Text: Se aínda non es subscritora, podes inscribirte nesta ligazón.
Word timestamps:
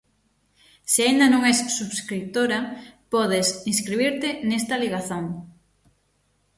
Se 0.91 0.99
aínda 1.03 1.25
non 1.33 1.41
es 1.51 1.57
subscritora, 1.77 2.59
podes 3.13 3.47
inscribirte 3.71 4.29
nesta 4.49 4.75
ligazón. 4.83 5.25